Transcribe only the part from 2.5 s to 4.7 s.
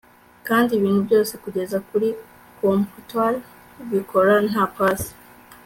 comptoir bikora nka